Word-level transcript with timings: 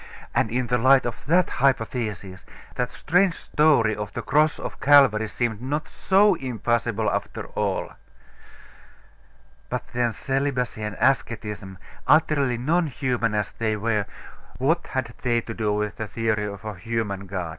And 0.33 0.49
in 0.49 0.65
the 0.65 0.79
light 0.79 1.05
of 1.05 1.23
that 1.27 1.47
hypothesis, 1.61 2.43
that 2.73 2.89
strange 2.91 3.35
story 3.35 3.95
of 3.95 4.13
the 4.13 4.23
Cross 4.23 4.57
of 4.57 4.79
Calvary 4.79 5.27
seemed 5.27 5.61
not 5.61 5.87
so 5.87 6.33
impossible 6.33 7.07
after 7.07 7.45
all.... 7.53 7.91
But 9.69 9.83
then, 9.93 10.11
celibacy 10.11 10.81
and 10.81 10.97
asceticism, 10.99 11.77
utterly 12.07 12.57
non 12.57 12.87
human 12.87 13.35
as 13.35 13.51
they 13.51 13.75
were, 13.75 14.07
what 14.57 14.87
had 14.87 15.13
they 15.21 15.39
to 15.41 15.53
do 15.53 15.71
with 15.71 15.97
the 15.97 16.07
theory 16.07 16.45
of 16.47 16.65
a 16.65 16.73
human 16.73 17.27
God? 17.27 17.49